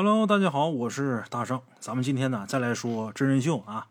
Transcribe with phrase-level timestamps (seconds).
[0.00, 1.60] Hello，大家好，我是大圣。
[1.80, 3.88] 咱们今天呢，再来说真人秀啊。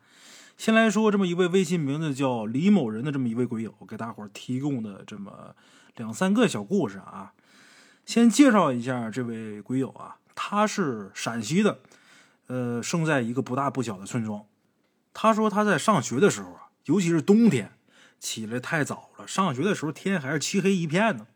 [0.58, 5.54] 先来说这么一位微信名字叫李某人的这么一位鬼友，给大伙儿提供的这么
[5.98, 7.34] 两三个小故事啊。
[8.06, 11.80] 先介绍一下这位鬼友啊，他是陕西的，
[12.48, 14.46] 呃，生在一个不大不小的村庄。
[15.14, 17.74] 他说他在上学的时候啊，尤其是冬天，
[18.18, 21.28] 起来太早了，上学的时候天还是漆黑一片呢。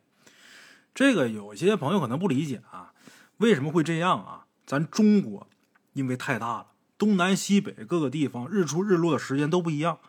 [0.96, 2.94] 这个有些朋友可能不理解啊，
[3.36, 4.41] 为什么会这样啊？
[4.72, 5.48] 咱中国
[5.92, 6.68] 因为太大了，
[6.98, 10.00] 东南西北各个地方日出日落的时间都不一样。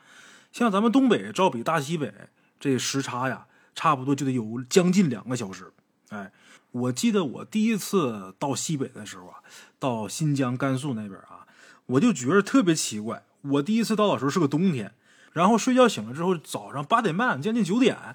[0.52, 2.14] 像咱们东北照比大西北，
[2.60, 5.72] 这时差呀，差不多就得有将近两个小时。
[6.10, 6.30] 哎，
[6.70, 9.42] 我记得我第一次到西北的时候啊，
[9.80, 11.44] 到新疆、甘肃那边啊，
[11.86, 13.24] 我就觉得特别奇怪。
[13.40, 14.94] 我第一次到的时候是个冬天，
[15.32, 18.14] 然后睡觉醒了之后，早上八点半，将近九点，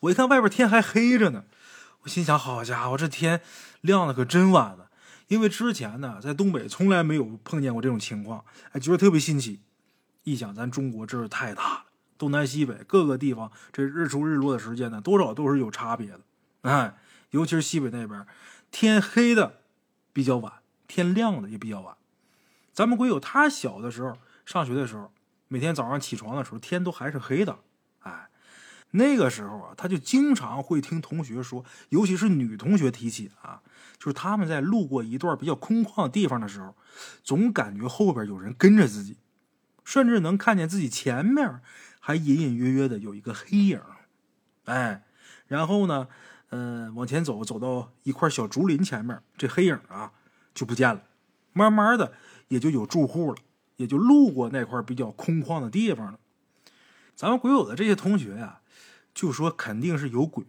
[0.00, 1.44] 我一看外边天还黑着呢，
[2.02, 3.42] 我心想：好家伙，这天
[3.80, 4.83] 亮的可真晚了。
[5.28, 9.60] 因为之前呢，在东北从来没有碰见过这种情况，哎，觉得特别新奇。
[10.24, 11.84] 一想，咱中国真是太大了，
[12.16, 16.20] 东南西北各个地方，这日出日落的时间呢，多少都是有差别的。
[16.62, 16.96] 哎。
[17.30, 18.24] 尤其是西北那边，
[18.70, 19.62] 天黑的
[20.12, 20.52] 比较晚，
[20.86, 21.96] 天亮的也比较晚。
[22.72, 24.16] 咱们鬼友他小的时候
[24.46, 25.10] 上学的时候，
[25.48, 27.58] 每天早上起床的时候天都还是黑的。
[28.94, 33.60] 那个时候啊，他就经常会听同学说，尤其是女同学提起啊，
[33.98, 36.74] 就是他们在路过一段比较空旷的地方的时候，
[37.22, 39.16] 总感觉后边有人跟着自己，
[39.84, 41.60] 甚至能看见自己前面
[42.00, 43.80] 还隐隐约约的有一个黑影。
[44.64, 45.04] 哎，
[45.46, 46.08] 然后呢？
[46.50, 50.12] 嗯，往前走，走到一块小竹林前面，这黑影啊
[50.54, 51.02] 就不见了。
[51.52, 52.12] 慢慢的，
[52.46, 53.38] 也就有住户了，
[53.74, 56.20] 也就路过那块比较空旷的地方了。
[57.16, 58.60] 咱们鬼友的这些同学呀，
[59.14, 60.44] 就说肯定是有鬼。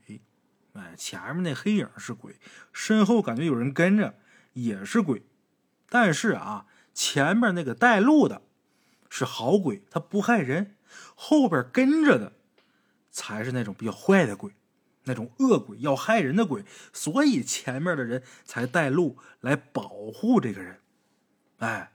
[0.74, 2.36] 哎，前面那黑影是鬼，
[2.74, 4.16] 身后感觉有人跟着
[4.54, 5.24] 也是鬼。
[5.88, 8.42] 但是啊，前面那个带路的
[9.10, 10.76] 是好鬼，他不害人；
[11.16, 12.34] 后边跟着的
[13.10, 14.52] 才是那种比较坏的鬼。
[15.08, 20.80] 那种恶鬼要害人的鬼，所以前面的人才带路来保护这个人。
[21.60, 21.92] 哎，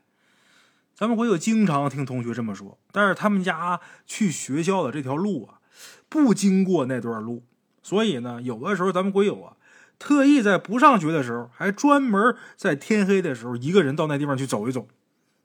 [0.95, 5.60] 咱们鬼友经常听同学这么说，但是他们家去学校的这条路啊，
[6.09, 7.43] 不经过那段路，
[7.83, 9.57] 所以呢，有的时候咱们鬼友啊，
[9.99, 14.89] 特意在不上学的时候，还专门在天黑的时候，一个人到那地方去走一走。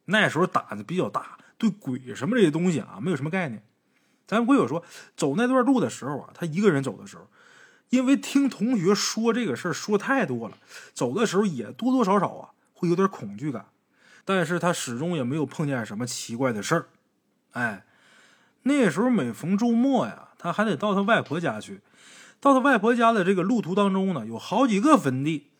[0.05, 3.63] 那时候胆子比较大，对鬼什么这些东西啊，没有什么概念。
[4.27, 4.83] 咱们鬼友说，
[5.15, 7.27] 走那段路的时候啊，他一个人走的时候。
[7.89, 10.57] 因为听同学说这个事儿说太多了，
[10.93, 13.67] 走的时候也多多少少啊会有点恐惧感，
[14.25, 16.87] 但是他始终也没有碰见什么奇怪的事儿。
[17.51, 17.85] 哎，
[18.67, 21.81] 那时候每逢周末呀，他还得到他外婆家去。
[22.39, 25.51] 到他外婆家的这个路途当中呢，有好几个坟地。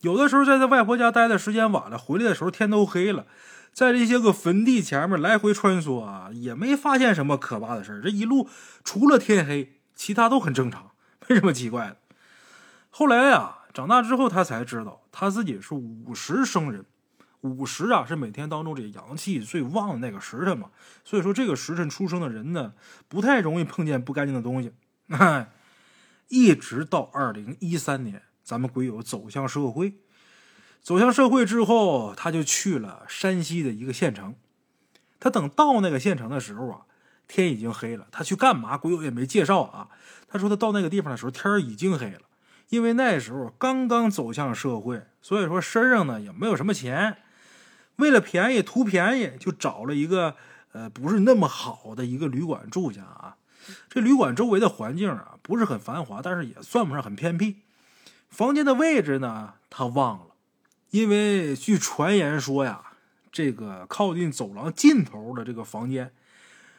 [0.00, 3.26] 有的时候在他外婆家待的时间晚了，回来的时候天都黑了，
[3.72, 8.00] 在这些个坟地前面来回穿梭啊，也没发现什么可怕的事。
[8.02, 8.48] 这一路
[8.84, 10.90] 除了天黑，其他都很正常。
[11.28, 11.96] 没什么奇怪的。
[12.90, 16.84] 后来呀，长大之后他才知道，他自己是午时生人。
[17.40, 20.70] 午时啊，是每天当中这阳气最旺的那个时辰嘛。
[21.04, 22.74] 所以说，这个时辰出生的人呢，
[23.08, 24.72] 不太容易碰见不干净的东西。
[26.28, 29.94] 一直到二零一三年，咱们鬼友走向社会，
[30.80, 34.34] 走向社会之后，他就去了山西的一个县城。
[35.18, 36.80] 他等到那个县城的时候啊。
[37.32, 38.76] 天已经黑了，他去干嘛？
[38.76, 39.88] 鬼友也没介绍啊。
[40.26, 42.22] 他说他到那个地方的时候，天已经黑了，
[42.70, 47.18] 因为那时候刚刚走向社会，所以说身上呢也没有什么钱，
[48.00, 50.34] 为了便宜图便宜，就找了一个
[50.72, 53.36] 呃不是那么好的一个旅馆住下啊。
[53.88, 57.58] 这旅馆周围的环境啊不是很繁华，但是也算不上很偏僻。
[58.28, 60.26] 房间的位置呢他忘了，
[60.90, 62.82] 因为据传言说呀，
[63.30, 66.12] 这个靠近走廊尽头的这个房间。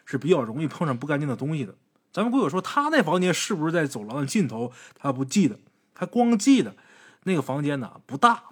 [0.03, 1.73] 是比较容易碰上不干净的东西的。
[2.11, 4.73] 咱们鬼友说他那房间是不是在走廊的尽头？
[4.93, 5.57] 他不记得，
[5.95, 6.75] 他光记得
[7.23, 8.43] 那个房间呢不大。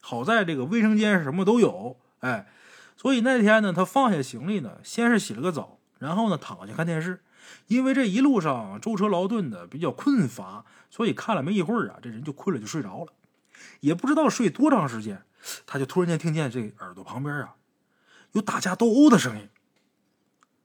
[0.00, 2.46] 好在这个卫生间什么都有，哎，
[2.96, 7.22] 所以那天呢，他放下行李呢，先是洗了个澡，然后呢躺下看电视。
[7.68, 13.12] 因为这一路上舟车劳顿的比较困乏，所以看了没一会儿啊，这人就困了，就睡着了。
[13.80, 15.22] 也不知道睡多长时间，
[15.64, 17.54] 他就突然间听见这耳朵旁边啊
[18.32, 19.48] 有打架斗殴的声音。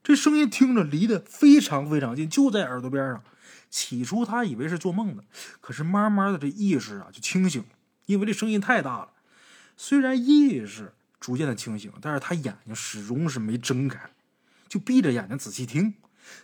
[0.03, 3.23] 这声音听着离得非常非常近，就在耳朵边上。
[3.69, 5.23] 起初他以为是做梦的，
[5.61, 7.63] 可是慢慢的这意识啊就清醒，
[8.07, 9.09] 因为这声音太大了。
[9.77, 14.09] 虽然意识逐渐的清醒，但是他眼睛始终是没睁开，
[14.67, 15.93] 就闭着眼睛仔细听，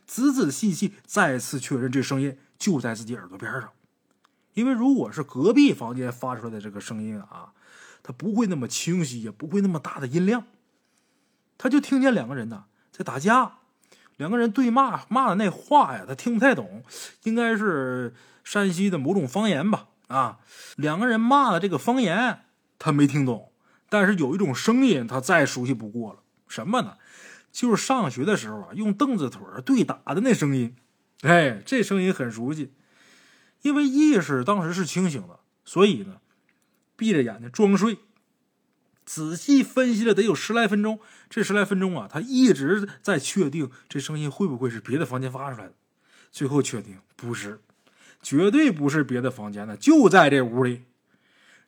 [0.05, 3.69] 仔仔细细再次确认这声音就在自己耳朵边上。
[4.53, 7.51] 因为如果是隔壁房间发出来的这个声音啊。
[8.03, 10.45] 他不会那么清晰，也不会那么大的音量。
[11.57, 13.57] 他就听见两个人呢在打架，
[14.15, 16.85] 两个人对骂，骂的那话呀，他听不太懂，
[17.23, 18.15] 应该是
[18.45, 19.87] 山西的某种方言吧？
[20.07, 20.39] 啊，
[20.77, 22.45] 两个人骂的这个方言
[22.79, 23.51] 他没听懂，
[23.89, 26.97] 但是有一种声音他再熟悉不过了，什么呢？
[27.51, 30.75] 就是上学的时候啊，用凳子腿对打的那声音。
[31.21, 32.71] 哎，这声音很熟悉，
[33.63, 36.17] 因为意识当时是清醒的，所以呢，
[36.95, 37.97] 闭着眼睛装睡，
[39.03, 40.99] 仔细分析了得有十来分钟。
[41.29, 45.73] 这十来分钟啊，他一直在确定这声音会不会是别的房间发出来的。
[46.31, 47.59] 最后确定不是，
[48.21, 50.83] 绝对不是别的房间的，就在这屋里。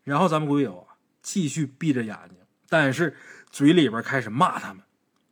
[0.03, 0.85] 然后咱们鬼友，
[1.31, 2.39] 继续闭着眼睛，
[2.69, 3.15] 但是
[3.51, 4.81] 嘴里边开始骂他们。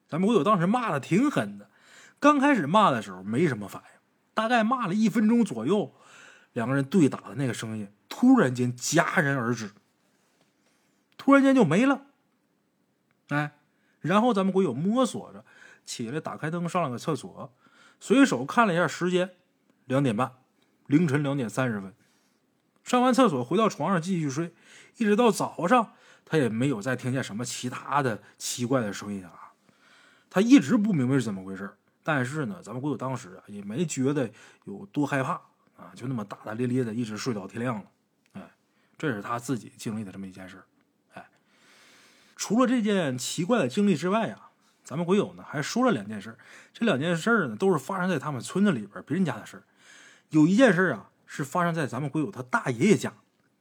[0.08, 1.72] 咱们国友当时骂的挺狠的，
[2.20, 4.00] 刚开始骂的时候没什么反应。
[4.36, 5.96] 大概骂了一分钟左右，
[6.54, 9.72] 两个人对打的那个声音突然间戛然而止，
[11.18, 12.04] 突然间就没了。
[13.30, 13.58] 哎，
[14.00, 15.44] 然后咱们鬼友摸索着
[15.84, 17.52] 起来，打开灯上了个厕所，
[18.00, 19.32] 随手看了一下时间，
[19.86, 20.32] 两点半，
[20.86, 21.92] 凌晨两点三十分。
[22.88, 24.54] 上完厕所回到床上继续睡，
[24.96, 25.92] 一直到早上，
[26.24, 29.52] 他也没有再听见什么其他的奇怪的声音啊。
[30.30, 31.70] 他一直不明白是怎么回事。
[32.02, 34.32] 但是呢，咱们鬼友当时啊也没觉得
[34.64, 35.34] 有多害怕
[35.76, 37.84] 啊，就那么大大咧咧的一直睡到天亮了。
[38.32, 38.52] 哎，
[38.98, 40.64] 这是他自己经历的这么一件事
[41.14, 41.28] 哎，
[42.38, 44.52] 除了这件奇怪的经历之外啊，
[44.86, 46.38] 咱们鬼友呢还说了两件事
[46.72, 49.62] 这两件事呢都是发生在他们村子里边别人家的事
[50.30, 53.14] 有一件事啊是发生在咱们鬼友他大爷爷家。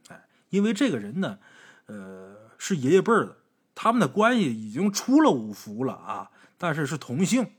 [0.09, 1.39] 哎，因为这个人呢，
[1.87, 3.37] 呃，是爷爷辈儿的，
[3.75, 7.51] 他们的关系已经出了五福了啊，但是是同姓。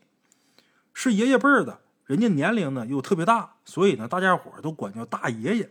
[0.94, 5.70] 是爷爷辈儿的，人家年龄呢又特别大，所以呢，大家伙都管叫大爷爷。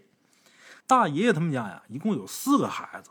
[0.87, 3.11] 大爷爷他们家呀，一共有四个孩子。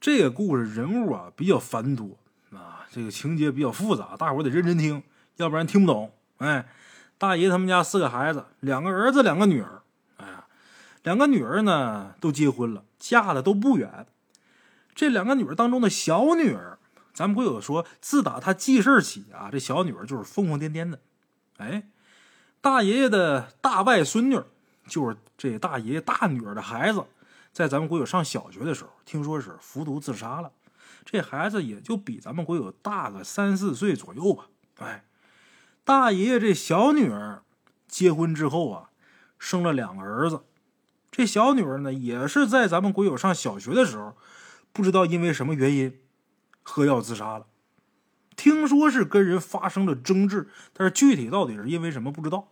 [0.00, 2.16] 这个故事人物啊比较繁多
[2.52, 5.02] 啊，这个情节比较复杂，大伙得认真听，
[5.36, 6.10] 要不然听不懂。
[6.38, 6.66] 哎，
[7.18, 9.81] 大爷他们家四个孩子，两个儿子，两个女儿。
[11.02, 14.06] 两个女儿呢都结婚了，嫁的都不远。
[14.94, 16.78] 这两个女儿当中的小女儿，
[17.12, 21.00] 咱们会有说，自打她记事起啊，这小女儿就是疯疯癫癫的。
[21.58, 21.88] 哎，
[22.60, 24.40] 大爷爷的大外孙女，
[24.86, 27.04] 就是这大爷爷大女儿的孩子，
[27.52, 30.52] 在咱们国有上小学的时候，听说是服毒自杀了。
[31.04, 34.46] 这孩子也就比咱们国有大个三四岁左右吧。
[34.78, 35.04] 哎，
[35.84, 37.42] 大爷爷这小女儿
[37.88, 38.90] 结婚之后啊，
[39.38, 40.42] 生了两个儿子。
[41.12, 44.16] 这小女儿呢，也是在咱们国有上小学的时候，
[44.72, 46.00] 不知道因为什么原因，
[46.62, 47.46] 喝药自杀了。
[48.34, 52.48] 听说是跟人发生了争执，但是具体到底是因为什么不知道。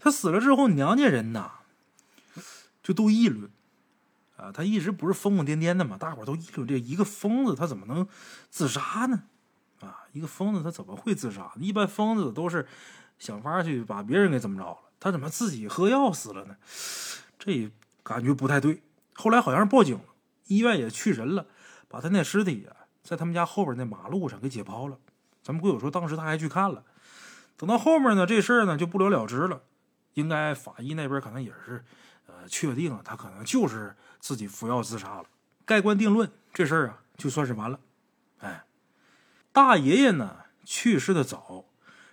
[0.00, 1.52] 他死了之后，娘家人呐
[2.82, 3.48] 就都议论
[4.36, 8.08] 啊，他一直不是疯疯癫癫的嘛，大伙都议论这一个疯子他怎么能
[8.50, 9.22] 自杀呢？
[9.80, 11.52] 啊，一个疯子他怎么会自杀？
[11.60, 12.66] 一般疯子都是
[13.20, 16.56] 想法去把别人给怎么着了，他怎么自己喝药死了呢？
[17.40, 17.68] 这
[18.04, 18.80] 感觉不太对。
[19.14, 20.04] 后来好像是报警了，
[20.46, 21.46] 医院也去人了，
[21.88, 22.76] 把他那尸体啊。
[23.02, 24.98] 在他们家后边那马路上给解剖了，
[25.42, 26.84] 咱们鬼友说当时他还去看了，
[27.56, 29.62] 等到后面呢这事儿呢就不了了之了，
[30.14, 31.82] 应该法医那边可能也是，
[32.26, 35.24] 呃，确定了他可能就是自己服药自杀了，
[35.64, 37.80] 盖棺定论这事儿啊就算是完了。
[38.38, 38.64] 哎，
[39.50, 41.64] 大爷爷呢去世的早，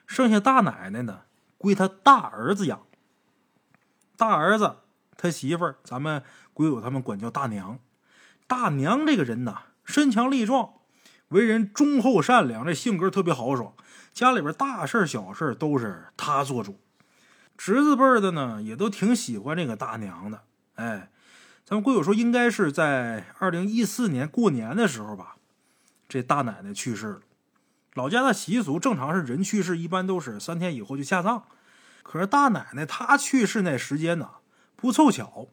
[0.08, 1.24] 剩下大奶奶呢
[1.58, 2.88] 归他大儿子养，
[4.16, 4.78] 大儿子
[5.18, 7.80] 他媳妇儿咱们鬼友他们管叫大娘，
[8.48, 10.74] 大娘这个人呢身强力壮。
[11.30, 13.74] 为人忠厚善良，这性格特别豪爽，
[14.14, 16.80] 家里边大事小事都是他做主。
[17.58, 20.44] 侄子辈的呢，也都挺喜欢这个大娘的。
[20.76, 21.10] 哎，
[21.66, 25.36] 咱们贵友说，应该是在二零一四年过年的时候吧，
[26.08, 27.20] 这大奶奶去世了。
[27.94, 31.44] 老家的习俗正常是人去世一般都是三天以后就下葬，
[32.04, 34.30] 可是大奶奶她去世那时间呢，
[34.78, 35.48] 不凑巧，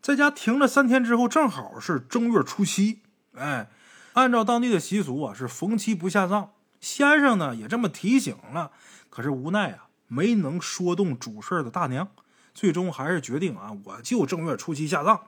[0.00, 3.02] 在家停了三天之后，正好是正月初七。
[3.34, 3.68] 哎。
[4.14, 6.50] 按照当地的习俗啊，是逢七不下葬。
[6.82, 8.70] 先生呢也这么提醒了，
[9.08, 12.06] 可是无奈啊，没能说动主事的大娘，
[12.52, 15.18] 最终还是决定啊，我就正月初七下葬。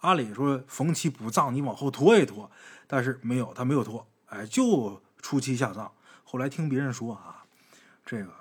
[0.00, 2.50] 按理说逢七不葬，你往后拖一拖，
[2.88, 5.92] 但是没有，他没有拖，哎，就初七下葬。
[6.24, 7.44] 后来听别人说啊，
[8.04, 8.32] 这个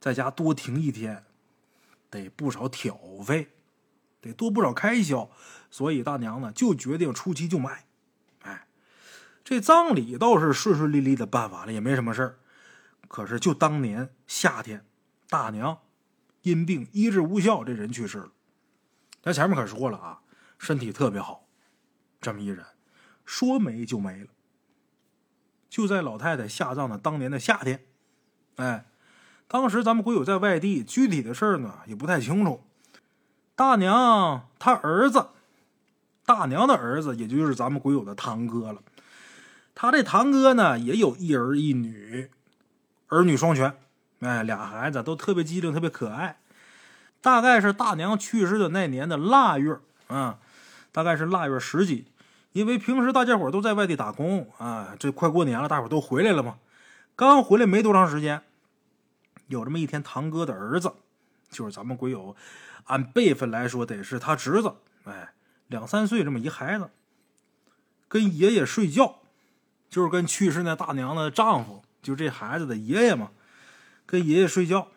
[0.00, 1.22] 在家多停一天，
[2.22, 3.48] 得不少挑费，
[4.20, 5.28] 得多不少开销，
[5.70, 7.86] 所以大娘呢就决定初七就卖。
[8.42, 8.66] 哎。
[9.42, 12.38] 这葬礼倒是顺顺利利的办完了，也没什么事儿。
[13.08, 14.86] 可是就当年夏天，
[15.28, 15.78] 大娘
[16.42, 18.32] 因病医治无效，这人去世了。
[19.22, 20.22] 咱前面可说了啊，
[20.58, 21.46] 身体特别好，
[22.20, 22.64] 这么一人，
[23.26, 24.28] 说没就没了。
[25.68, 27.84] 就在老太太下葬的当年的夏天，
[28.56, 28.86] 哎，
[29.46, 32.62] 当时咱们鬼友在外地，具体的事儿呢也不太清楚。
[33.54, 35.28] 大娘她儿子，
[36.26, 38.80] 大娘的儿子，也就是咱们鬼友的堂哥了。
[39.76, 42.30] 他这堂哥呢，也有一儿一女，
[43.08, 43.74] 儿女双全，
[44.20, 46.38] 哎，俩孩子都特别机灵，特别可爱。
[47.20, 50.38] 大概是大娘去世的那年的腊月，啊，
[50.92, 52.06] 大概是腊月十几。
[52.52, 56.56] 因为平时大家伙都在外地打工啊，这快过年了，大伙都回来了嘛。
[57.16, 58.42] 刚回来没多长时间，
[59.46, 60.92] 有这么一天，堂哥的儿子，
[61.50, 62.34] 就是咱们鬼友，
[62.84, 64.74] 按辈分来说得是他侄子，
[65.04, 65.32] 哎，
[65.68, 66.90] 两三岁这么一孩子，
[68.08, 69.20] 跟爷爷睡觉。
[69.90, 73.30] 就是跟去世那大娘的丈夫，就这孩子的爷爷嘛，
[74.06, 74.88] 跟爷爷睡觉。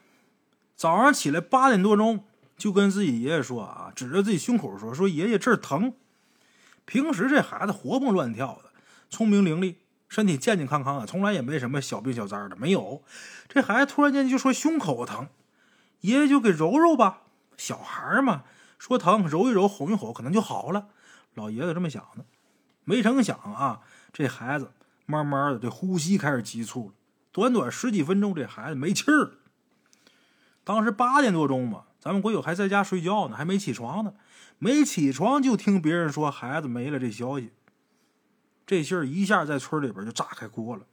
[0.75, 2.25] 早上起来八点多钟，
[2.57, 5.93] 就跟自己爷爷说啊，指着自己胸口说：“说爷爷这儿疼。”
[6.85, 8.71] 平时这孩子活蹦乱跳的，
[9.11, 9.75] 聪明伶俐，
[10.09, 13.03] 身体健健康康的，从来也没什么小病小灾的，没有。
[13.47, 15.27] 这孩子突然间就说胸口疼，
[16.01, 17.23] 爷爷就给揉揉吧。
[17.57, 18.43] 小孩嘛，
[18.77, 20.87] 说疼揉一揉，哄一哄，可能就好了。
[21.33, 22.25] 老爷子这么想的，
[22.83, 23.81] 没成想啊，
[24.13, 24.71] 这孩子。
[25.09, 26.93] 慢慢的，这呼吸开始急促了。
[27.31, 29.35] 短短十几分钟，这孩子没气儿。
[30.65, 34.15] 当时八点多钟嘛，咱们国友还在家睡觉呢，还没起床呢。
[34.59, 37.53] 没起床就听别人说孩子没了这消息，
[38.67, 40.85] 这信儿一下在村里边就炸开锅了。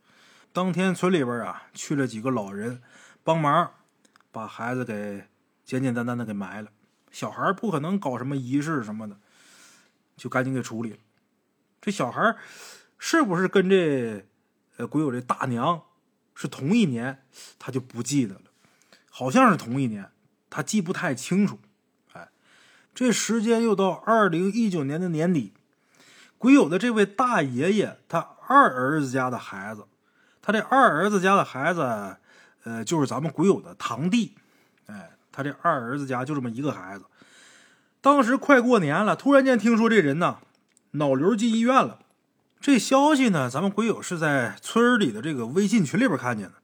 [0.54, 2.80] 当天村里边啊去了几个老人
[3.22, 3.70] 帮忙，
[4.32, 5.26] 把孩子给
[5.66, 6.70] 简简单单的给埋了。
[7.10, 9.18] 小孩不可能搞什么仪式什么的，
[10.16, 10.98] 就赶紧给处理了。
[11.82, 12.36] 这小孩。
[12.96, 14.24] 是不是跟这
[14.78, 15.82] 呃鬼友这大娘
[16.34, 17.22] 是同一年？
[17.58, 18.42] 他就不记得了，
[19.10, 20.10] 好像是同一年，
[20.48, 21.58] 他记不太清楚。
[22.12, 22.30] 哎，
[22.94, 25.52] 这时间又到二零一九年的年底，
[26.44, 29.86] 鬼友的这位大爷爷他二儿子家的孩子，
[30.42, 32.18] 他这二儿子家的孩子，
[32.64, 34.34] 呃，就是咱们鬼友的堂弟。
[34.84, 37.06] 哎，他这二儿子家就这么一个孩子。
[38.02, 40.36] 当时快过年了，突然间听说这人呢
[40.90, 42.00] 脑瘤进医院了。
[42.60, 46.56] 这消息呢，咱们鬼友是在村里的这个微信群里边看见的。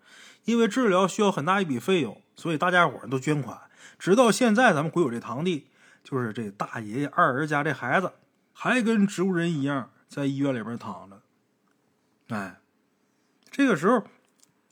[0.44, 3.58] 因为治疗需要很大一笔费用，所以大家伙都捐款。
[3.98, 5.68] 直到现在，咱们鬼友这堂弟，
[6.04, 8.12] 就是这大爷爷二儿家这孩子，
[8.62, 11.22] 还跟植物人一样在医院里边躺着。
[12.28, 12.60] 哎，
[13.50, 14.06] 这个时候，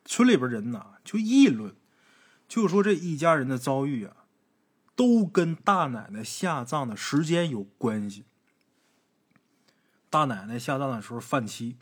[0.04, 1.75] 村里边人呐就议论，
[2.47, 4.14] 就说这一家人的遭遇啊，
[4.95, 8.26] 都跟大奶奶下葬的时间有关系。
[10.11, 11.78] 大奶奶下葬的时候犯期，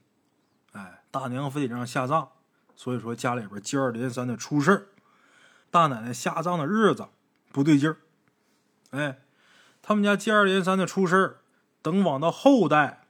[0.75, 2.29] 哎，大娘非得让下葬，
[2.77, 4.87] 所以说家里边接二连三的出事儿。
[5.73, 7.09] 大奶奶下葬的日子
[7.51, 7.97] 不对劲儿，
[8.91, 9.19] 哎，
[9.83, 11.41] 他们家接二连三的出事儿。
[11.87, 13.05] 等往到后代，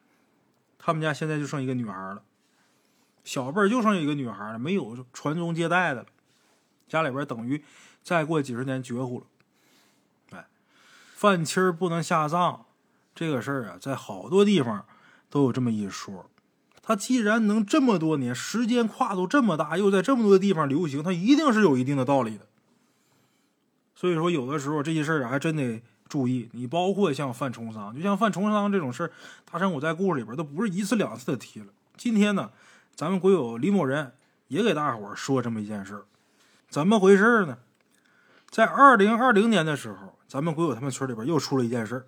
[0.76, 2.22] 他们家现在就剩一个女孩了，
[3.24, 6.06] 小辈儿就剩一个女孩了，没有传宗接代的了。
[6.86, 7.64] 家里边等于
[8.02, 9.26] 再过几十年绝户了。
[10.36, 10.46] 哎，
[11.14, 12.66] 犯期儿不能下葬
[13.14, 14.84] 这个事儿啊，在好多地方。
[15.28, 16.30] 都有这么一说，
[16.82, 22.46] 他既然能这么多年，时间跨度这么大，又在这么多地方流行，他一定是有一定的道理的。
[23.94, 26.48] 所以说，有的时候这些事儿啊，还真得注意。
[26.52, 29.12] 你包括像犯重伤，就像犯重伤这种事儿，
[29.50, 31.66] 大山我在故事里边都不是一次两次的提了。
[31.96, 32.50] 今天呢，
[32.94, 34.12] 咱们鬼友李某人
[34.48, 36.04] 也给大伙儿说这么一件事儿，
[36.68, 37.58] 怎么回事呢？
[38.50, 42.06] 在二零二零年的时候，咱们鬼友他们村里边又出了一件事儿，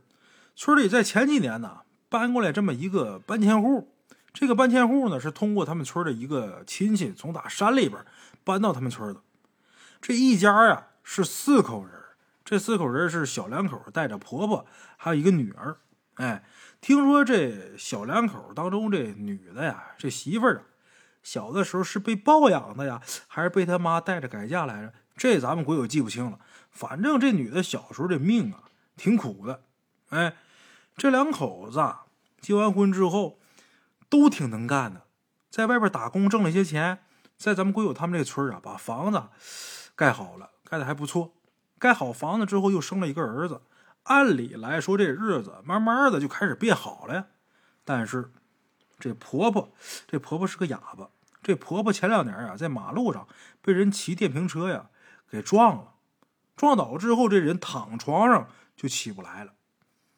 [0.57, 1.81] 村里在前几年呢。
[2.11, 3.93] 搬过来这么一个搬迁户，
[4.33, 8.03] 这个搬迁户呢是通过他们村的一个亲戚从打山里边
[8.45, 9.21] 搬到他们村的。
[10.01, 11.98] 这一家呀是四口人，
[12.49, 14.65] 这四口人是小两口带着婆婆，
[14.97, 15.77] 还有一个女儿。
[16.15, 16.43] 哎，
[16.81, 20.63] 听说这小两口当中这女的呀，这媳妇儿啊，
[21.23, 24.95] 小的时候是被抱养的呀，还是被他妈带着改嫁来着？
[25.15, 26.39] 这咱们鬼友记不清了。
[26.71, 28.63] 反正这女的小时候这命啊
[28.97, 29.65] 挺苦的，
[30.09, 30.35] 哎。
[30.97, 31.81] 这两口子
[32.41, 33.39] 结完婚之后，
[34.09, 35.03] 都挺能干的，
[35.51, 37.01] 在外边打工挣了些钱，
[37.37, 39.23] 在咱们鬼友他们这村啊，把房子
[39.95, 41.35] 盖好了，盖的还不错。
[41.79, 43.63] 盖好房子之后，又生了一个儿子。
[44.05, 47.27] 按理来说，这日子慢慢的就开始变好了呀。
[47.85, 48.31] 但是
[48.99, 49.73] 这婆婆，
[50.07, 51.09] 这婆婆是个哑巴。
[51.43, 53.27] 这婆婆前两年啊，在马路上
[53.63, 54.91] 被人骑电瓶车呀
[55.31, 55.95] 给撞了，
[56.57, 59.53] 撞倒之后，这人躺床上就起不来了。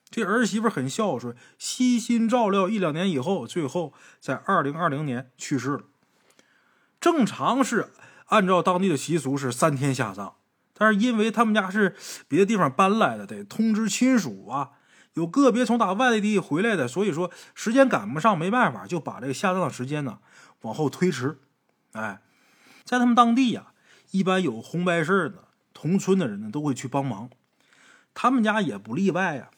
[0.08, 2.68] 这儿媳妇很孝顺，悉心照料。
[2.68, 5.82] 一两年以后，最后在二零二零年去世了。
[7.00, 7.90] 正常是
[8.26, 10.34] 按照当地的习俗是三天下葬，
[10.80, 11.94] 但是因为他们家是
[12.26, 14.70] 别的地方搬来的，得通知亲属啊，
[15.12, 20.20] 有个别从打外地回来的，所以说时间赶不上，没办法，就把这个下葬的时间呢
[20.62, 21.38] 往后推迟。
[21.92, 22.22] 哎，
[22.82, 23.74] 在他们当地呀，
[24.10, 27.28] 一般有红白事的，同村的人呢都会去帮忙，
[28.14, 29.50] 他们家也不例外呀。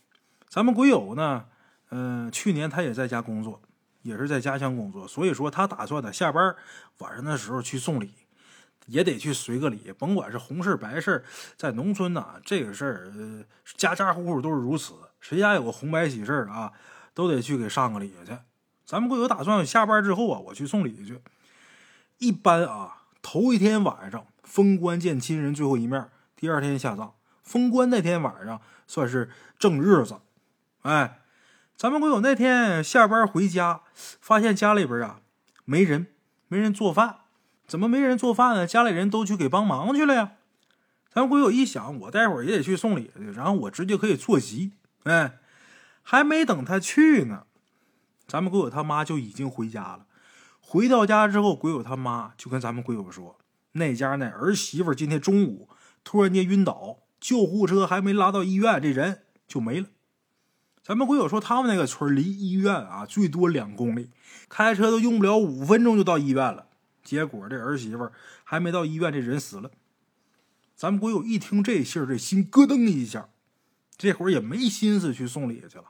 [0.49, 1.45] 咱们鬼友呢，
[1.91, 3.62] 嗯，去年他也在家工作，
[4.02, 6.57] 也是在家乡工作，所以说他打算呢下班
[6.99, 8.22] 晚上的时候去送礼。
[8.87, 11.25] 也得去随个礼，甭管是红事白事，
[11.57, 13.45] 在农村呐，这个事儿，呃，
[13.77, 14.95] 家家户户都是如此。
[15.21, 16.73] 谁家有个红白喜事啊，
[17.15, 18.37] 都得去给上个礼去。
[18.85, 21.21] 咱们会有打算，下班之后啊，我去送礼去。
[22.19, 27.15] 一般啊，头一天晚上封棺见亲人最后一面，第二天下葬。
[27.43, 30.21] 封棺那天晚上算是正日子。
[30.83, 31.21] 哎，
[31.77, 35.21] 咱们会有那天下班回家，发现家里边啊
[35.65, 36.09] 没人，
[36.49, 37.22] 没人做饭。
[37.73, 38.67] 怎么没人做饭呢？
[38.67, 40.33] 家里人都去给帮忙去了呀。
[41.11, 44.73] 咱们鬼友一想，我待会儿也得去送礼去，然后我直接可以坐席。
[45.05, 45.38] 哎，
[46.02, 47.45] 还没等他去呢，
[48.26, 50.05] 咱们鬼友他妈就已经回家了。
[50.61, 53.38] 回到家之后，鬼友他妈就跟咱们鬼友说，
[53.73, 55.71] 那家那儿媳妇今天中午
[56.05, 59.87] 突然间晕倒，救护车还没拉到医院，这人就没了。
[60.83, 64.11] 咱们鬼友说，他们那个村离医院啊最多两公里，
[64.50, 66.67] 开车都用不了五分钟就到医院了。
[67.02, 68.11] 结果这儿媳妇
[68.44, 69.71] 还没到医院，这人死了。
[70.75, 73.28] 咱们鬼友一听这信儿，这心咯噔一下，
[73.97, 75.85] 这会儿也没心思去送礼去了。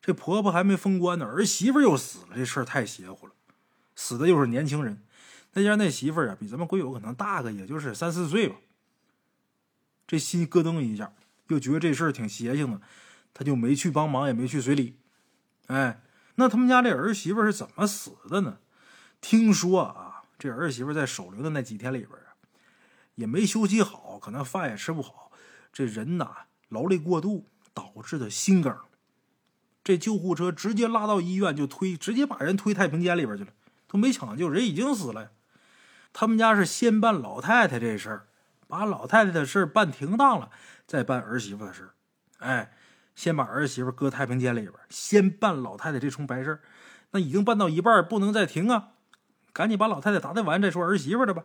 [0.00, 3.32] 这婆婆还没封棺呢，儿媳妇又死了，这事儿太邪乎了。
[3.94, 5.02] 死的又是年轻人，
[5.52, 8.56] 那家那媳妇儿啊，比咱们鬼友可能大个，也就是三四岁吧。
[10.06, 11.12] 这心咯噔一下，
[11.48, 12.80] 又觉得这事儿挺邪性的，
[13.32, 14.96] 他就没去帮忙，也没去随礼。
[15.68, 16.02] 哎，
[16.34, 18.58] 那他们家这儿媳妇是怎么死的呢？
[19.22, 22.36] 听说啊，这儿媳妇在守灵的那几天里边啊，
[23.14, 25.32] 也没休息好，可能饭也吃不好，
[25.72, 26.30] 这人呐
[26.68, 28.76] 劳累过度导致的心梗。
[29.84, 33.52] 这救护车直接拉到医院就推，直接把人推太平间里边去了，
[33.88, 35.30] 都没抢救，人已经死了。
[36.12, 38.28] 他们家是先办老太太这事儿，
[38.66, 40.50] 把老太太的事儿办停当了，
[40.86, 41.94] 再办儿媳妇的事儿。
[42.38, 42.72] 哎，
[43.14, 46.60] 先把儿媳妇搁太平间里边，先办老太太这重白事儿，
[47.12, 48.91] 那已经办到一半，不能再停啊。
[49.52, 51.44] 赶紧把老太太打探完再说儿媳妇的吧。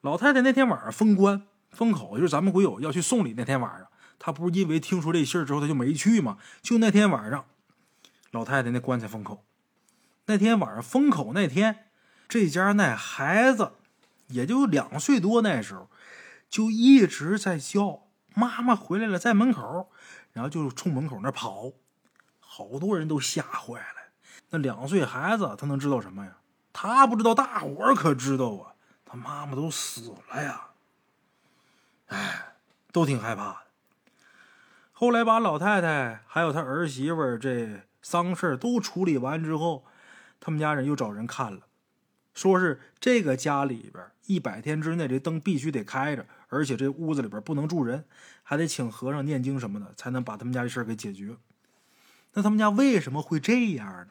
[0.00, 3.88] 老太太那天晚上封棺封口，就是咱们鬼友要去送礼那天晚上，
[4.18, 6.38] 她不是因为听说这信儿之后，她就没去吗？
[6.62, 7.44] 就那天晚上，
[8.30, 9.44] 老太太那棺材封口。
[10.26, 11.86] 那天晚上封口那天，
[12.28, 13.72] 这家那孩子
[14.28, 15.90] 也就两岁多，那时候
[16.48, 19.90] 就一直在叫妈妈回来了，在门口，
[20.32, 21.72] 然后就冲门口那跑，
[22.40, 24.12] 好多人都吓坏了。
[24.50, 26.36] 那两岁孩子他能知道什么呀？
[26.76, 28.74] 他不知道，大伙儿可知道啊！
[29.06, 30.70] 他妈妈都死了呀！
[32.08, 32.56] 哎，
[32.90, 33.56] 都挺害怕的。
[34.92, 39.84] 后来把老太太还有他儿媳妇这丧事都处理完之后，
[40.40, 41.60] 他们家人又找人看了，
[42.34, 48.04] 说是这个家里边一百天之内这灯必须得开着，而且这屋子里边不能住人，
[48.42, 51.36] 还得请和尚念经什么的，才能把他们家的事儿给解决。
[52.32, 54.08] 那他们家为什么会这样呢？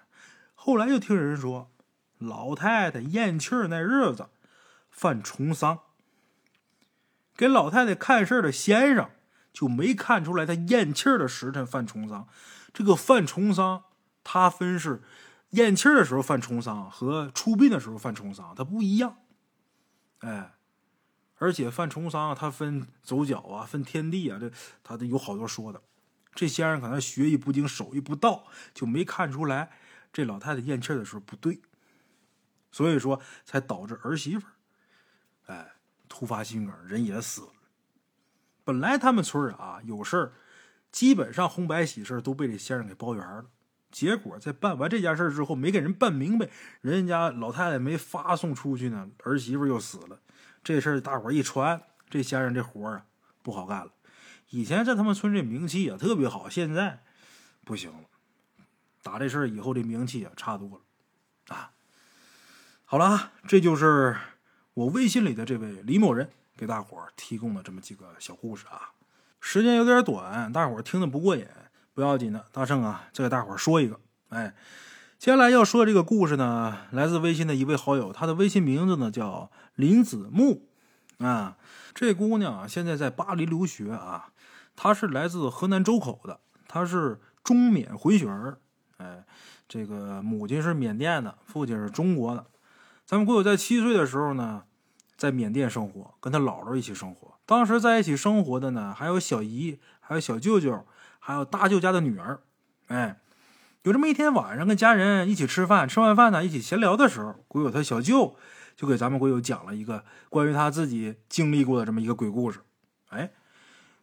[0.55, 1.69] 后来又听人说。
[2.25, 4.27] 老太太咽气儿那日子，
[4.89, 5.79] 犯重丧。
[7.35, 9.09] 给老太太看事儿的先生
[9.51, 12.27] 就没看出来他咽气儿的时辰犯重丧。
[12.73, 13.83] 这个犯重丧，
[14.23, 15.01] 它分是
[15.49, 19.17] 咽气儿的时候犯重丧和出殡的时候犯重丧，它不一样。
[20.19, 20.53] 哎，
[21.37, 24.51] 而且犯重丧，它分走脚啊，分天地啊，这
[24.83, 25.81] 他得有好多说的。
[26.33, 29.71] 这先生可能学艺不精，手艺不到，就没看出来
[30.11, 31.61] 这老太太咽气儿的时候不对。
[32.73, 35.71] 所以说，才导致儿媳妇儿，哎，
[36.09, 37.47] 突发心梗，人也死了。
[38.65, 40.33] 本来他们村啊有事儿，
[40.91, 43.45] 基本上红白喜事都被这先生给包圆了。
[43.91, 46.49] 结果在办完这件事之后，没给人办明白，
[46.81, 50.19] 人家老太太没发送出去呢，儿媳妇又死了。
[50.63, 53.05] 这事儿大伙一传，这先生这活啊
[53.43, 53.91] 不好干了。
[54.49, 57.03] 以前在他们村这名气啊特别好，现在
[57.63, 58.09] 不行了。
[59.03, 60.81] 打这事儿以后，这名气啊差多了。
[62.93, 64.15] 好了，这就是
[64.75, 68.91] 我微信里的这位李某人给大伙儿提供的这么几个小故事啊。
[69.41, 71.43] 时间有点短，大伙儿听的不过瘾，
[71.95, 72.45] 不要紧的。
[72.51, 73.99] 大圣啊，再给大伙儿说一个。
[74.29, 74.53] 哎，
[75.17, 80.67] 接下来要说的这个故事呢，来自微信的一位好友，他的微信名字呢叫林子木
[81.17, 81.57] 啊。
[81.95, 84.29] 这姑娘，现在在巴黎留学啊，
[84.75, 88.59] 她是来自河南周口的，她是中缅混血儿。
[88.97, 89.25] 哎，
[89.67, 92.45] 这个母亲是缅甸的，父亲是中国的。
[93.05, 94.63] 咱们国友在七岁的时候呢，
[95.17, 97.33] 在缅甸生活，跟他姥姥一起生活。
[97.45, 100.85] 当时在一起生活的呢，还有小姨，还有小舅舅，
[101.19, 102.39] 还有大舅家的女儿。
[102.87, 103.19] 哎，
[103.81, 108.37] 有这么一天晚上，跟家人一起吃饭，吃完饭呢，一起闲聊的时候，鬼友他小舅
[108.77, 112.61] 就给咱们鬼友讲了一个关于他自己经历过的这么一个鬼故事。
[113.09, 113.31] 哎，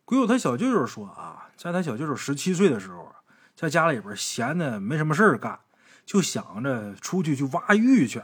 [0.04, 3.16] 鬼友他小舅舅说啊，在他小舅舅十七岁的时候啊，
[3.56, 5.58] 在家里边闲的没什么事儿干，
[6.04, 8.22] 就想着出去去挖玉去。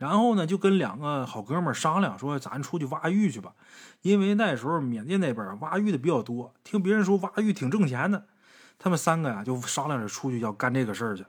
[0.00, 3.52] 然后呢，就跟两个好哥们商量说：“咱出去挖玉去吧，
[4.00, 8.24] 因为那时候缅甸那边挖玉的比较多，听别人说挖玉挺挣钱的。”
[8.80, 11.26] 他们三个呀，就商量着出去要干这个事儿去。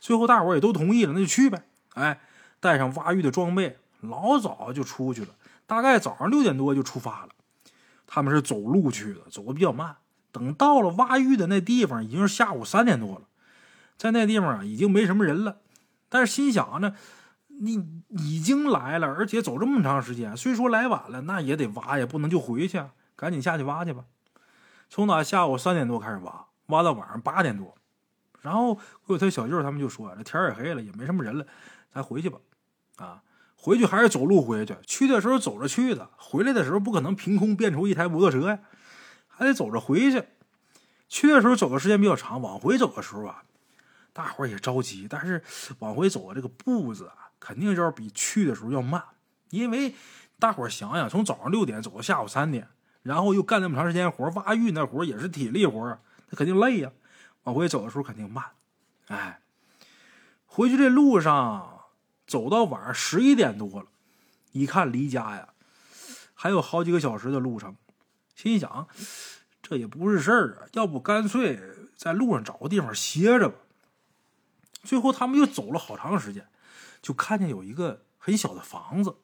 [0.00, 1.64] 最后大伙儿也都同意了，那就去呗。
[1.96, 2.18] 哎，
[2.60, 5.28] 带上挖玉的装备，老早就出去了，
[5.66, 7.28] 大概早上六点多就出发了。
[8.06, 9.96] 他们是走路去的，走的比较慢。
[10.32, 13.26] 等到了挖玉的那地方，已经是下午三点多了，
[13.98, 15.58] 在那地方啊，已经没什么人了。
[16.08, 16.94] 但是心想呢。
[17.60, 22.82] 你已经来了，而且走这么长时间，虽说来晚了，那也得挖呀，不能就回去，
[23.16, 24.04] 赶紧下去挖去吧。
[24.90, 27.74] 从哪下午三点多开始挖，挖到晚上八点多，
[28.40, 31.46] 然后我有他小舅他们就说：“这天也黑了，也没什么人了，
[31.92, 32.38] 咱回去吧。”
[32.96, 33.22] 啊，
[33.56, 34.76] 回去还是走路回去。
[34.86, 38.58] 去的时候走着去的，回来的时候不可能凭空变出一台摩托车呀，
[39.26, 40.24] 还得走着回去。
[41.08, 43.42] 去的时候走的时间比较长，往回走的时候啊，
[44.12, 45.42] 大伙儿也着急，但是
[45.78, 47.23] 往回走的这个步子啊。
[47.44, 49.04] 肯定要比去的时候要慢，
[49.50, 49.94] 因为
[50.38, 52.66] 大伙儿想想，从早上六点走到下午三点，
[53.02, 55.98] 然后又干那么长时间活，挖玉那活也是体力活，
[56.30, 56.90] 那肯定累呀。
[57.42, 58.42] 往回走的时候肯定慢，
[59.08, 59.40] 哎，
[60.46, 61.80] 回去这路上
[62.26, 63.88] 走到晚上十一点多了，
[64.52, 65.50] 一看离家呀
[66.32, 67.76] 还有好几个小时的路程，
[68.34, 68.88] 心想
[69.60, 71.60] 这也不是事儿啊，要不干脆
[71.94, 73.56] 在路上找个地方歇着吧。
[74.82, 76.48] 最后他们又走了好长时间。
[77.04, 79.16] 就看见有一个很小的房子，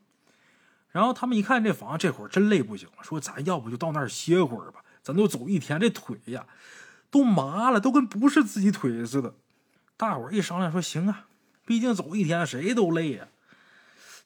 [0.90, 6.46] 然后他们一看这房，这会儿真累不行了，说咱要不就到那儿歇会儿吧，咱都走一天，这腿呀
[7.10, 9.34] 都麻了，都跟不是自己腿似的。
[9.96, 11.24] 大伙儿一商量说行啊，
[11.64, 13.28] 毕竟走一天谁都累呀。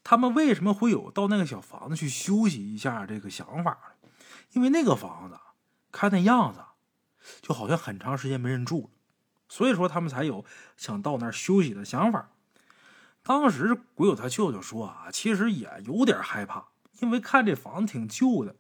[0.03, 4.09] 他们为什么会有到那个小房子去休息一下这个想法呢？
[4.55, 5.39] 因为那个房子
[5.93, 6.59] 看那样子，
[7.41, 8.91] 就好像很长时间没人住了，
[9.49, 10.45] 所以说他们才有
[10.77, 12.31] 想到那儿休息的想法。
[13.25, 16.69] 当时鬼友他舅舅说啊，其实也有点害怕，
[17.01, 18.55] 因为看这房子挺旧的，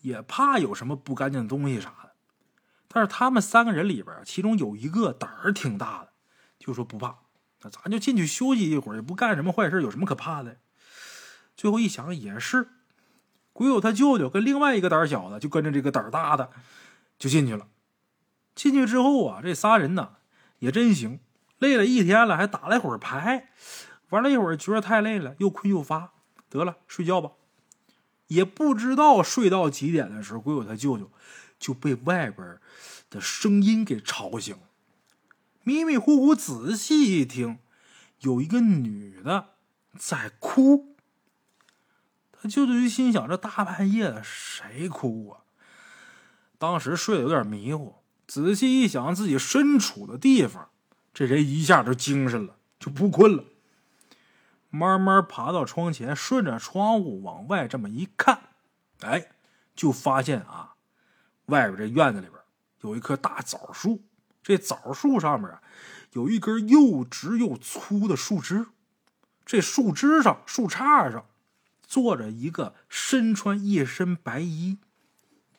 [0.00, 2.12] 也怕有什么不干净的东西啥的。
[2.88, 6.12] 但是他们三个人里边，其中有一个胆儿挺大的，
[6.58, 7.18] 就说不怕，
[7.60, 10.56] 那咱就进去休息一会儿，也不干什么坏事，有什么可怕的？
[11.54, 12.70] 最后一想也是，
[13.52, 16.50] 鬼友他舅舅跟另外一个胆小的，就跟着这个胆大的
[17.18, 17.68] 就进去了。
[18.54, 20.12] 进去之后啊，这仨人呢
[20.60, 21.20] 也真行。
[21.58, 23.48] 累了一天了，还打了一会儿牌，
[24.10, 26.12] 玩了一会儿，觉得太累了，又困又乏，
[26.48, 27.32] 得了，睡觉吧。
[28.28, 31.10] 也不知道睡到几点的时候，鬼友他舅舅
[31.58, 32.58] 就被外边
[33.08, 34.56] 的声音给吵醒。
[35.62, 37.58] 迷迷糊糊仔细一听，
[38.20, 39.50] 有一个女的
[39.96, 40.96] 在哭。
[42.32, 45.40] 他舅舅就心想：这大半夜的，谁哭啊？
[46.58, 50.68] 当时睡得有点迷糊，仔细一想，自己身处的地方。
[51.16, 53.42] 这人一下就精神了，就不困了。
[54.68, 58.50] 慢慢爬到窗前，顺着窗户往外这么一看，
[59.00, 59.30] 哎，
[59.74, 60.74] 就发现啊，
[61.46, 62.38] 外边这院子里边
[62.82, 64.04] 有一棵大枣树。
[64.42, 65.62] 这枣树上面啊，
[66.12, 68.66] 有一根又直又粗的树枝。
[69.46, 71.24] 这树枝上、树杈上
[71.82, 74.76] 坐着一个身穿一身白衣、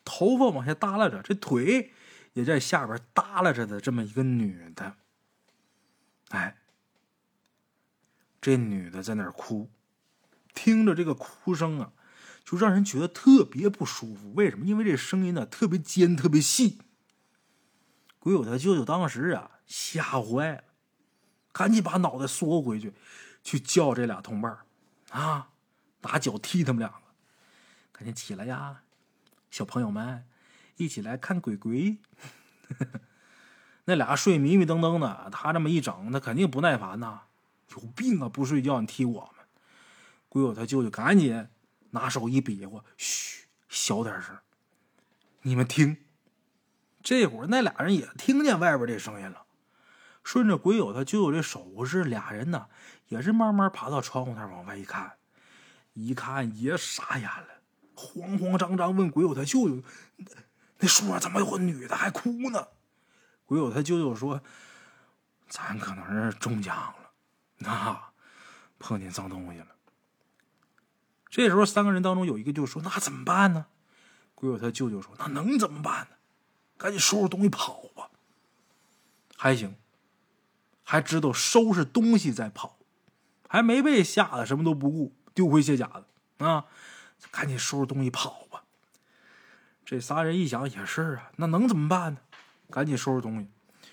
[0.04, 1.90] 头发往下耷拉着，这腿
[2.34, 4.94] 也在下边耷拉着的这么一个女的。
[6.28, 6.56] 哎，
[8.40, 9.70] 这女的在那儿哭，
[10.54, 11.92] 听着这个哭声啊，
[12.44, 14.34] 就让人觉得特别不舒服。
[14.34, 14.66] 为什么？
[14.66, 16.80] 因为这声音呢特别尖，特别细。
[18.18, 20.64] 鬼友他舅舅当时啊吓坏了，
[21.52, 22.92] 赶紧把脑袋缩回去，
[23.42, 24.58] 去叫这俩同伴
[25.10, 25.50] 啊，
[26.02, 26.98] 拿脚踢他们两个，
[27.92, 28.82] 赶紧起来呀，
[29.50, 30.26] 小朋友们，
[30.76, 31.98] 一起来看鬼鬼。
[33.88, 37.22] 那俩睡迷迷瞪瞪的，他这么一整，他肯定不耐烦呐。
[37.74, 38.28] 有病啊！
[38.28, 39.46] 不睡觉你踢我们？
[40.28, 41.48] 鬼友他舅舅赶紧
[41.92, 44.36] 拿手一比划，嘘，小点声。
[45.40, 45.96] 你们听，
[47.02, 49.44] 这会儿那俩人也听见外边这声音了。
[50.22, 52.66] 顺着鬼友他舅舅这手势，俩人呢
[53.06, 55.14] 也是慢慢爬到窗户那往外一看，
[55.94, 57.48] 一看也傻眼了，
[57.94, 59.82] 慌慌张张问鬼友他舅舅
[60.76, 62.68] ：“那树上怎么有个女的还哭呢？”
[63.48, 64.42] 鬼友他舅舅说
[65.48, 67.10] ：“咱可能是中奖了，
[67.56, 67.98] 那
[68.78, 69.68] 碰见脏东西了。”
[71.30, 73.64] 这时候，三个人当中有一个就说：“那怎么办呢？”
[74.36, 76.16] 鬼友他舅舅说：“那能怎么办呢？
[76.76, 78.10] 赶紧收拾东西跑吧。
[79.34, 79.76] 还行，
[80.84, 82.76] 还知道收拾东西再跑，
[83.48, 85.86] 还没被吓得什么都不顾，丢盔卸甲
[86.36, 86.66] 的啊！
[87.30, 88.64] 赶紧收拾东西跑吧。
[89.86, 92.20] 这仨人一想也是啊，那能怎么办呢？
[92.70, 93.48] 赶紧收拾东西。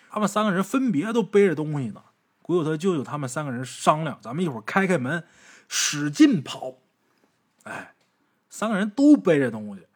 [0.10, 2.04] 他们三个人分别都背着东西呢。
[2.42, 5.24] 鬼友他舅舅他们三个人商量，咱们一会儿开开门，
[5.68, 6.76] 使劲跑。
[7.64, 7.96] 哎，
[8.50, 9.88] 三个人都背着东西，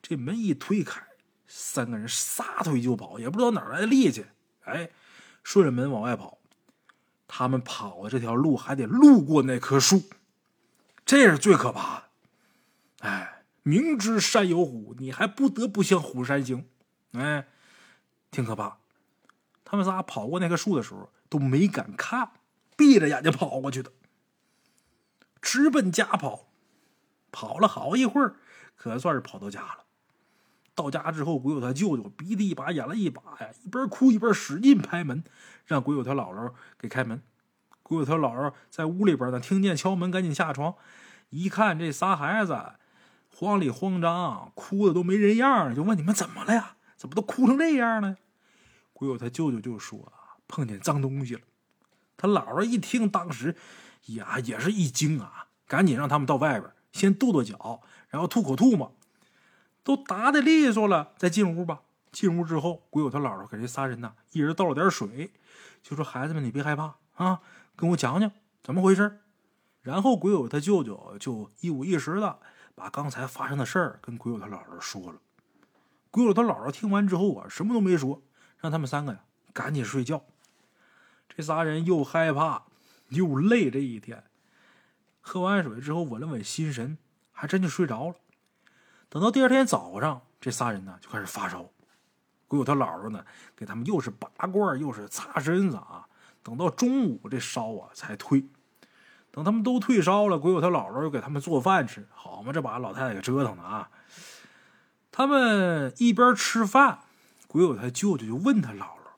[0.00, 1.02] 这门一推开，
[1.46, 4.24] 三个人撒腿就跑，也不知道哪来的力气。
[4.64, 4.90] 哎，
[5.42, 6.38] 顺着门往外跑，
[7.26, 10.04] 他们跑的这条路还得路过那棵树，
[11.04, 12.04] 这是最可怕的。
[13.00, 16.64] 哎，明知山有虎，你还不得不向虎山行。
[17.12, 17.48] 哎，
[18.36, 18.76] 挺可怕。
[19.64, 22.32] 他们仨跑过那棵树的时候都没敢看，
[22.76, 23.90] 闭着眼睛跑过去的，
[25.40, 26.48] 直奔家跑。
[27.32, 28.36] 跑了好一会儿，
[28.76, 29.84] 可算是跑到家了。
[30.74, 35.24] 到家之后，鬼友他舅舅鼻涕一把眼泪一把呀，一边哭一边使劲拍门，
[35.64, 37.22] 让鬼友他姥姥给开门。
[37.82, 40.74] 鬼友他姥姥在屋里边呢，听见敲门，赶紧下床，
[41.30, 42.74] 一看这仨孩子
[43.34, 46.76] 慌里慌张，哭的都没人样，就问你们怎么了呀？
[46.96, 48.16] 怎么都哭成这样呢？
[48.98, 51.42] 鬼友他舅舅就说啊，碰见脏东西了。
[52.16, 53.54] 他姥姥一听，当时
[54.06, 58.96] 呀也是一惊啊，赶紧让他们到外边先跺跺脚，然后吐口唾沫。
[59.84, 61.82] 都打的利索了，再进屋吧。
[62.10, 65.30] 进屋之后，鬼友他姥姥给这仨人呢，一人倒了点水，
[65.82, 67.42] 就说：“孩子们，你别害怕啊，
[67.76, 68.32] 跟我讲讲
[68.62, 69.20] 怎么回事。”
[69.82, 72.38] 然后鬼友他舅舅就一五一十的
[72.74, 75.20] 把刚才发生的事儿跟鬼友他姥姥说了。
[76.10, 78.22] 鬼友他姥姥听完之后啊，什么都没说，
[78.60, 79.20] 让他们三个呀
[79.52, 80.22] 赶紧睡觉。
[81.28, 82.64] 这仨人又害怕
[83.08, 84.24] 又累，这一天
[85.20, 86.96] 喝完水之后稳了稳心神，
[87.32, 88.14] 还真就睡着了。
[89.08, 91.68] 等到第二天早上，这仨人呢就开始发烧。
[92.48, 93.24] 鬼友他姥姥呢
[93.56, 96.06] 给他们又是拔罐又是擦身子啊。
[96.42, 98.46] 等到中午，这烧啊才退。
[99.32, 102.06] 等他们都退烧了，鬼友他姥姥又给他们做饭吃。
[102.14, 103.90] 好嘛，这把老太太给折腾的啊！
[105.10, 107.00] 他们一边吃饭，
[107.56, 109.16] 鬼友他舅舅就问他姥姥：“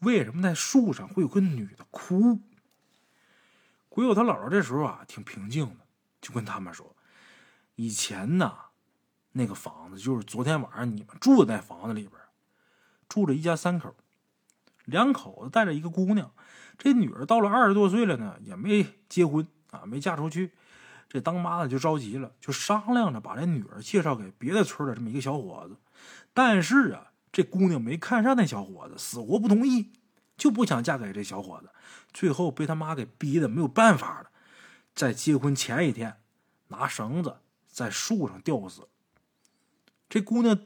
[0.00, 2.40] 为什么在树上会有个女的哭？”
[3.90, 5.84] 鬼友他姥姥这时候啊挺平静的，
[6.22, 6.96] 就跟他们说
[7.76, 8.56] ：“以前呢。”
[9.32, 12.12] 那个房子就是昨天晚上你们住的那房子里边，
[13.06, 13.94] 住着一家三口，
[14.86, 16.30] 两口子带着一个姑娘。
[16.78, 20.52] 这女儿到了二十多岁了呢，也没结婚啊，没嫁出去。
[21.06, 25.76] 这当妈的就着急了，就商量着把这女儿介绍给别的村的这么一个小伙子。
[26.32, 29.90] 但是啊，这姑娘没看上那小伙子，死活不同意，
[30.36, 31.70] 就不想嫁给这小伙子。
[32.12, 34.30] 最后被他妈给逼的没有办法了，
[34.94, 36.20] 在结婚前一天，
[36.68, 38.86] 拿绳子在树上吊死。
[40.08, 40.56] 这姑娘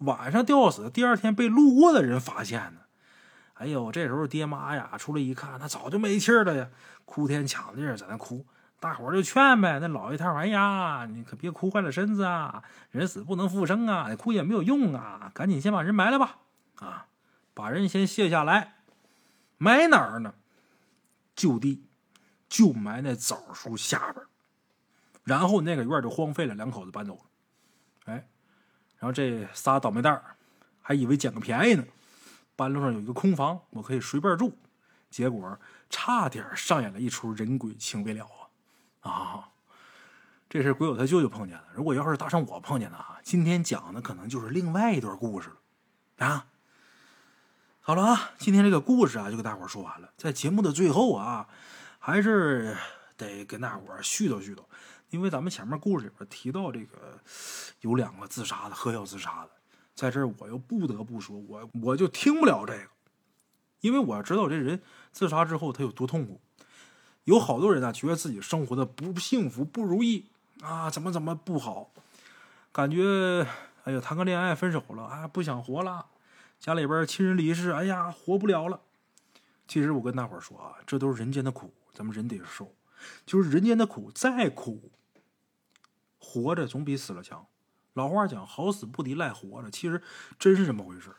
[0.00, 2.80] 晚上吊死，第二天被路过的人发现呢。
[3.54, 6.68] 哎呦，这时候爹妈呀出来一看，那早就没气了呀，
[7.06, 8.44] 哭天抢地在那哭。
[8.80, 16.38] 大伙儿就劝呗，那老爷他说：“哎呀，你可别哭坏了身子啊，人死不能复生啊，哭也没有用啊，赶紧先把人埋了吧。”
[16.76, 17.06] 啊，
[17.54, 18.76] 把人先卸下来，
[19.56, 20.34] 埋哪儿呢？
[21.34, 21.84] 就地，
[22.48, 24.24] 就埋那枣树下边。
[25.24, 27.20] 然后那个院就荒废了，两口子搬走了。
[28.04, 28.28] 哎。
[28.98, 30.36] 然后这仨倒霉蛋儿
[30.82, 31.84] 还以为捡个便宜呢，
[32.56, 34.56] 半路上有一个空房，我可以随便住，
[35.08, 35.56] 结果
[35.88, 38.26] 差点上演了一出人鬼情未了
[39.00, 39.50] 啊！
[40.48, 41.64] 这是鬼友他舅舅碰见的。
[41.74, 46.46] 如果要是搭上我碰见的啊，今天讲的可能就是另外一段故事了啊！
[47.80, 50.10] 好了啊，今天这个故事啊就给大伙说完了。
[50.16, 51.48] 在节目的最后啊，
[51.98, 52.76] 还是
[53.16, 54.62] 得跟大伙絮叨絮叨。
[55.10, 57.18] 因为咱们前面故事里边提到这个
[57.80, 59.50] 有两个自杀的喝药自杀的，
[59.94, 62.88] 在这儿我又不得不说，我我就听不了这个，
[63.80, 64.82] 因为我知道这人
[65.12, 66.40] 自杀之后他有多痛苦。
[67.28, 70.24] 有好多人啊，觉得自己生活的不幸福、不如意
[70.62, 71.90] 啊，怎么怎么不好，
[72.72, 73.46] 感觉
[73.84, 76.06] 哎呀，谈个恋爱分手了，啊，不想活了，
[76.58, 78.80] 家里边亲人离世，哎呀，活不了了。
[79.66, 82.72] 其实我跟大伙说啊，这都是人间的苦，咱们人得受，
[83.26, 84.90] 就是人间的苦再苦。
[86.18, 87.46] 活着总比死了强。
[87.92, 90.02] 老话讲“好死不敌赖活着”，其实
[90.38, 91.14] 真是这么回事。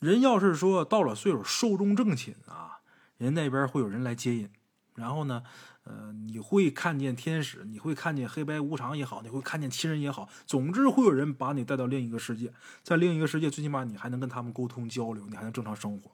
[0.00, 2.80] 人要是说到了岁数寿终正寝啊，
[3.16, 4.50] 人那边会有人来接引，
[4.96, 5.42] 然后呢，
[5.84, 16.10] 呃，你会看见天使，你会看见黑白无常也好，你会看见亲人也好，总之会有人把你带到另一个世界，在另一个世界，最起码你还能跟他们沟通交流，你还能正常生活。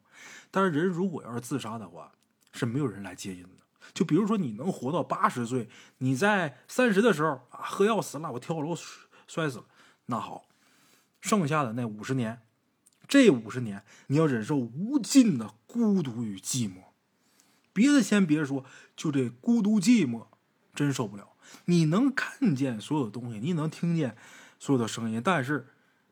[0.50, 2.12] 但是人如果要是自杀的话，
[2.52, 3.62] 是没有人来接应的。
[3.94, 5.68] 就比如说，你能活到八十岁，
[5.98, 8.76] 你在三十的时候啊喝药死了，我跳楼
[9.26, 9.64] 摔死了，
[10.06, 10.44] 那好，
[11.20, 12.42] 剩下的那五十年，
[13.08, 16.91] 这五十年你要忍受无尽的孤独与寂寞。
[17.72, 18.64] 别的先别说，
[18.96, 20.26] 就这孤独寂寞，
[20.74, 21.28] 真受不了。
[21.66, 24.16] 你能看见所有东西，你能听见
[24.58, 25.68] 所有的声音，但是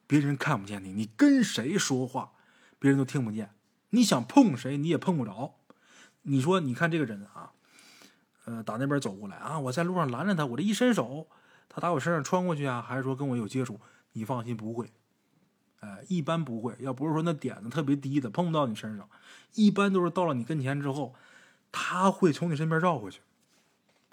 [0.06, 0.92] 别人看不见你。
[0.92, 2.32] 你跟谁说话，
[2.78, 3.50] 别人都听不见。
[3.90, 5.56] 你想碰谁，你也碰不着。
[6.22, 7.52] 你说，你看这个人啊，
[8.44, 11.26] 呃，打那边走过来啊，我在路上拦着他，我这一伸手，
[11.68, 13.80] 他打我身上穿过去啊，还是说跟我有接触？
[14.12, 14.90] 你放心，不会。
[15.80, 16.76] 哎，一般不会。
[16.80, 19.08] 要不是说那点子特别低的，碰不到你身上，
[19.54, 21.14] 一般都是到了你跟前之后。
[21.72, 23.20] 他会从你身边绕过去，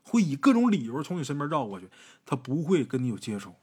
[0.04, 1.90] 会以各种理由从你身边绕过去，
[2.26, 3.56] 他不会跟你有接触。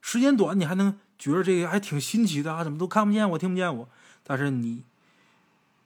[0.00, 2.62] 时间短，你还能觉得这个还挺新奇的啊？
[2.62, 3.88] 怎么都看不见我，听不见我？
[4.22, 4.84] 但是你，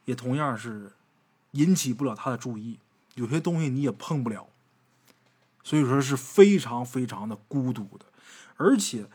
[0.06, 0.92] 也同样是
[1.52, 2.78] 引起不了他的注意。
[3.14, 4.48] 有些东西你也碰不了，
[5.62, 8.06] 所以说是非常非常的孤独的。
[8.56, 9.08] 而且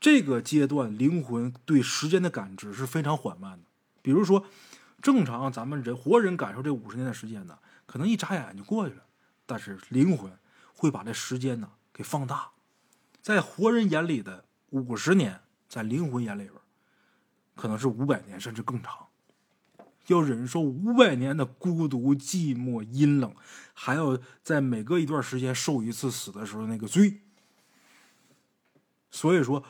[0.00, 3.64] 这个阶段，灵魂对时间的感知是非常缓慢的。
[4.00, 4.44] 比如说。
[5.00, 9.02] 正常，咱们人活人感受这五十年的时间呢，可能一眨眼就过去了。
[9.46, 10.30] 但是灵魂
[10.74, 12.50] 会把这时间呢给放大，
[13.22, 16.54] 在活人眼里的五十年，在灵魂眼里边，
[17.54, 19.06] 可能是五百年甚至更长。
[20.08, 23.34] 要忍受五百年的孤独、寂寞、阴冷，
[23.74, 27.20] 还要在每隔一段时间受一次死的时候那个罪。
[29.10, 29.62] 所以说，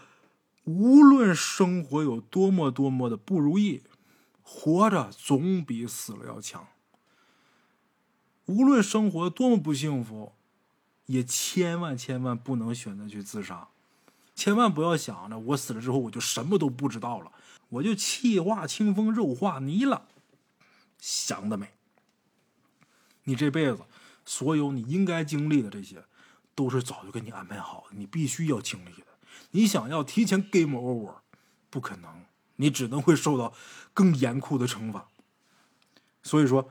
[0.64, 3.82] 无论生活有多么多么的不如意。
[4.50, 6.66] 活着总比死了要强。
[8.46, 10.32] 无论生活多么不幸福，
[11.04, 13.68] 也千万千万不能选择去自杀。
[14.34, 17.30] 千万不要想着我死了之后我就什么都不知道了，
[17.68, 20.08] 我就气化清风，肉化泥了。
[20.98, 21.74] 想得美！
[23.24, 23.82] 你这辈子
[24.24, 26.02] 所有你应该经历的这些，
[26.54, 29.06] 都是早就给你安排好的，你必须要经历的。
[29.50, 31.16] 你想要提前 game over，
[31.68, 32.24] 不可能。
[32.60, 33.54] 你只能会受到
[33.94, 35.08] 更严酷的惩罚，
[36.22, 36.68] 所以说，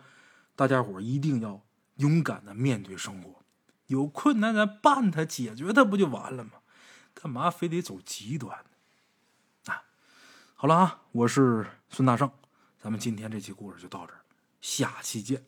[0.56, 1.62] 大家伙一定要
[1.96, 3.42] 勇敢的面对生活，
[3.88, 6.52] 有困难咱办它，解决它不就完了吗？
[7.14, 9.74] 干嘛非得走极端呢？
[9.74, 9.84] 啊，
[10.56, 12.30] 好了啊，我是孙大圣，
[12.80, 14.20] 咱们今天这期故事就到这儿，
[14.60, 15.44] 下期见。